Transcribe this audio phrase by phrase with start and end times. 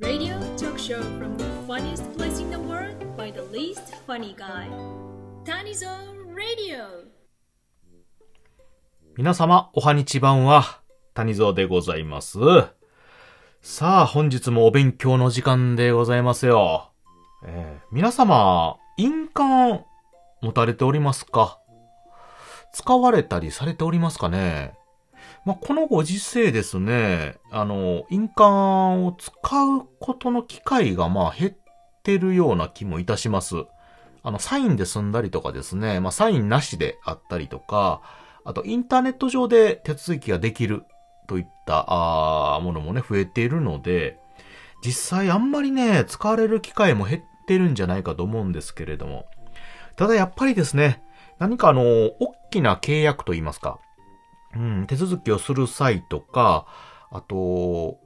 [0.00, 4.68] Radio talk show from the funniest place in the world by the least funny guy.
[5.44, 5.86] Tanizo
[6.34, 7.04] Radio.
[9.16, 10.80] 皆様、おはにちばんは、
[11.14, 12.38] 谷蔵でございます。
[13.62, 16.90] さあ、本日もお勉強の時間でございますよ。
[17.46, 19.84] えー皆様、印鑑、
[20.42, 21.60] 持たれておりますか
[22.72, 24.74] 使われたりされておりますかね
[25.44, 29.32] まあ、このご時世ですね、あの、印鑑を使
[29.64, 31.52] うことの機会がまあ減っ
[32.02, 33.56] てるような気もいたします。
[34.22, 38.00] あの、サインで済んだりとかですね、まあ、サインなしであったりとか、
[38.44, 40.84] あと、インターネット上で手続きができる
[41.26, 44.18] といった、あものもね、増えているので、
[44.82, 49.26] 実際あんまりね、使われる機会も減ってるんじゃないかと思うんですけれども。
[49.96, 51.02] ただやっぱりですね、
[51.38, 53.78] 何かあの、大きな契約といいますか、
[54.56, 56.66] うん、手続きをする際とか、
[57.10, 57.98] あと、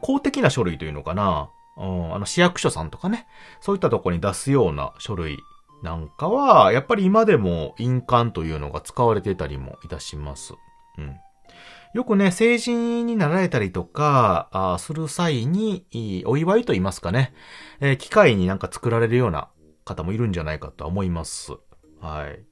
[0.00, 3.26] 公的な書類というのかな、うん、あの市役所さんとかね、
[3.60, 5.38] そういったとこに出すような書類
[5.82, 10.54] なんかは、やっぱり今でも印鑑というのが使われてたりもいたします。
[10.98, 11.16] うん。
[11.94, 15.86] よくね、成人になられたりとか、あする際に、
[16.26, 17.32] お祝いと言いますかね、
[17.80, 19.48] えー機械になんか作られるような
[19.84, 21.52] 方もいるんじゃないかとは思います。
[22.00, 22.44] はい。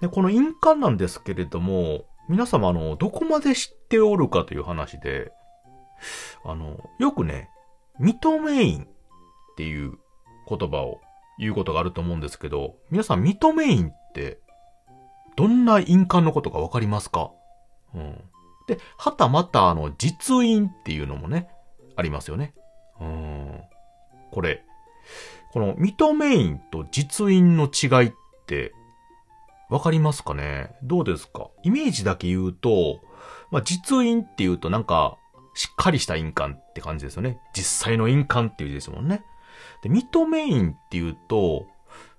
[0.00, 5.32] で、この印鑑なんですけれども、皆様あの、どこまで知っておるかという話で、
[6.44, 7.48] あの、よくね、
[8.00, 8.86] 認め印っ
[9.56, 9.98] ていう
[10.48, 11.00] 言葉を
[11.38, 14.38] 言うことがあると思うんですけど、皆さん認め印って、
[15.36, 17.32] どんな印鑑のことかわかりますか？
[17.94, 18.20] うん。
[18.66, 21.48] で、はたまたあの、実印っていうのもね、
[21.96, 22.54] ありますよね。
[23.00, 23.60] うん。
[24.30, 24.64] これ、
[25.52, 28.12] この認め印と実印の違いっ
[28.46, 28.72] て、
[29.74, 30.76] わかりますかね？
[30.84, 31.50] どうですか？
[31.64, 33.00] イメージだけ言うと、
[33.50, 35.16] まあ、実印っていうとなんか、
[35.54, 37.40] しっかりした印鑑って感じですよね。
[37.54, 39.24] 実際の印鑑っていう字ですもんね。
[39.82, 41.66] で、認め印っていうと、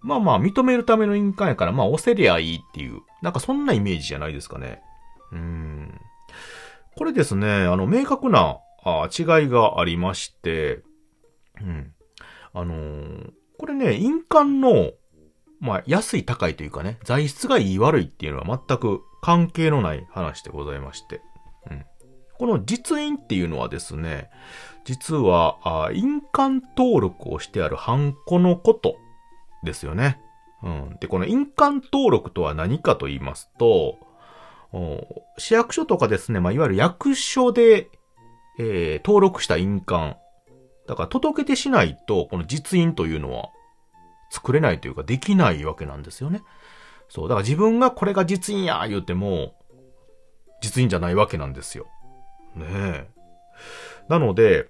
[0.00, 4.82] まあまあ、認めるための印鑑やから、まあ、押せりゃいいっていう、なんかそんなイメージじゃないですかね。
[5.32, 6.00] うん。
[6.96, 10.82] これですね、あの、明確なあ違いがありまして、
[11.60, 11.94] うん。
[12.52, 14.92] あのーこれね、印鑑の、
[15.60, 21.20] まあ、安い高いというかね、材質がいい悪いっていうのは全く関係のない話でございまして。
[21.70, 21.84] うん。
[22.38, 24.30] この実印っていうのはですね、
[24.84, 28.96] 実は、あ印鑑登録をしてあるハンコのこと
[29.64, 30.20] ですよね。
[30.62, 30.96] うん。
[31.00, 33.98] で、この印鑑登録とは何かと言いますと、
[35.38, 37.90] 市役所とかですね、まあ、いわゆる役所で、
[38.58, 40.16] えー登録した印鑑。
[40.86, 43.50] だから届けてしないと、この実印というのは
[44.30, 46.42] 作れないというかできないわけなんですよね。
[47.08, 47.28] そう。
[47.28, 49.54] だから自分がこれが実印や言うても、
[50.60, 51.86] 実印じゃないわけなんですよ。
[52.54, 53.08] ねえ。
[54.08, 54.68] なので、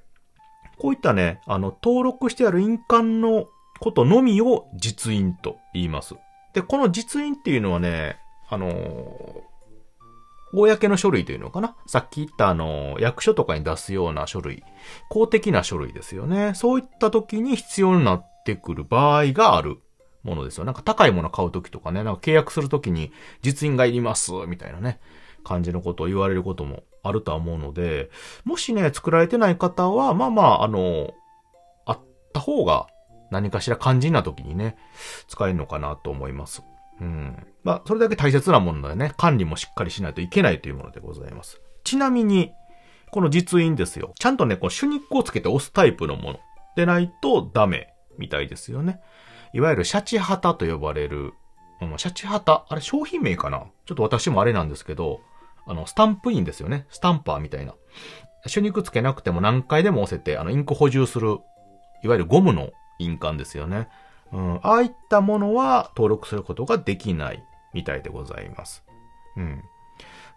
[0.78, 3.46] こういったね、あの、登録してある印鑑の
[3.80, 6.14] ことのみを実印と言います。
[6.54, 9.48] で、この実印っていうのはね、あのー
[10.52, 14.62] 公の書類というのかなさっき言ったあの、役所とかに出すような書類。
[15.10, 16.54] 公的な書類ですよね。
[16.54, 19.78] そういった時に必要になってくる場合がある
[20.22, 20.64] ものですよ。
[20.64, 25.00] なんか高いもの買う時とかね、なんか契約する時に実印がいります、みたいなね、
[25.44, 28.10] 感じのことを言われることもあるとは思うので、
[28.44, 31.12] もしね、作られてない方は、まあまあ、あの、
[31.84, 32.00] あっ
[32.32, 32.87] た方が
[33.31, 34.76] 何かしら肝心な時にね、
[35.28, 36.62] 使えるのかなと思います。
[37.00, 37.47] うん。
[37.62, 39.12] まあ、それだけ大切なものだよね。
[39.19, 41.60] 管理もしっかりしないといけないというものでございます。
[41.84, 42.53] ちなみに、
[43.10, 44.12] この実印ですよ。
[44.19, 46.41] ちゃんとね、こう、手肉をつけて押すタイプのもの
[46.76, 49.00] でないとダメみたいですよね。
[49.54, 51.32] いわゆるシャチハタと呼ばれる、
[51.80, 53.64] うん、シャチハタ、あれ商品名かな？
[53.86, 55.20] ちょっと私もあれなんですけど、
[55.66, 56.86] あの、スタンプインですよね。
[56.90, 57.74] スタンパーみたいな。
[58.52, 61.38] 手肉つけなくても何回でも押せて、あの、インク補充する、
[62.02, 63.88] いわゆるゴムの印鑑ですよね。
[64.32, 67.42] うん、ああいったものは登録することができない
[67.72, 68.84] みたいでございます。
[69.36, 69.62] うん。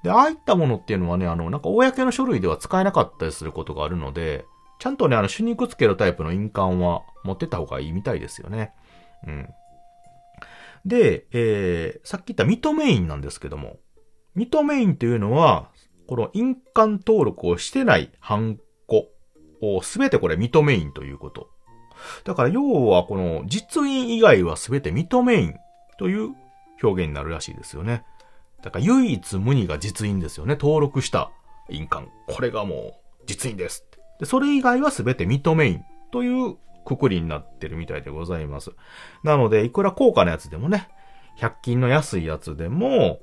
[0.04, 4.46] で、ああいったものっていうのはね、あの、なんか公の書類では使えなかったりすることがあるので、
[4.82, 8.74] ちゃんとね、あの、手肉つけるタイプの印鑑は持ってった方がいいみたいですよね。
[9.28, 9.50] うん。
[10.88, 13.78] で、えー、さっき言った認め印なんですけども、
[14.36, 15.70] 認め印というのは、
[16.08, 18.58] この印鑑登録をしてないハン
[18.88, 19.10] コ
[19.62, 21.52] をすべてこれ認め印ということ。
[22.24, 25.54] だから要はこの実印以外はすべて認め印
[26.00, 26.32] という
[26.82, 28.04] 表現になるらしいですよね。
[28.64, 30.58] だから唯一無二が実印ですよね。
[30.60, 31.30] 登録した
[31.70, 32.08] 印鑑。
[32.28, 32.94] これがもう
[33.28, 33.86] 実印です。
[34.22, 38.72] で、それ以外はすべて認め印というくくりになってるみたいでございます。
[39.24, 40.88] なので、いくら高価なやつでもね、
[41.40, 43.20] 100均の安いやつでも、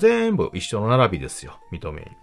[0.00, 1.60] 全部一緒の並びですよ。
[1.70, 2.16] 認め印。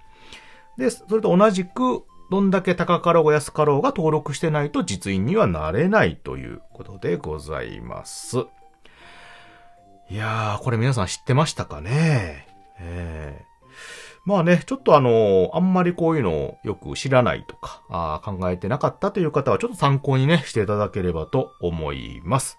[0.77, 8.39] で、それと同じく、どんだけ高かろうが安かろうが登録してないと実印にはなれないということでございます。
[10.09, 12.47] いやー、これ皆さん知ってましたかね？
[12.79, 13.45] え
[14.25, 22.57] まあね、ちょっとあの、あんまりこういうのをよく知らないとか、あ考えてなかったという方はちょっと参考にね、していただければと思います。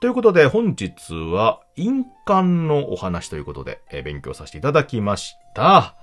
[0.00, 5.96] ということで、本日は、印鑑のお話ということで、えー勉強させていただきました。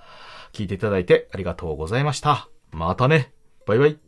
[0.53, 2.49] 聞いていただいてありがとうございました。
[2.71, 3.33] またね。
[3.65, 4.04] バイバイ。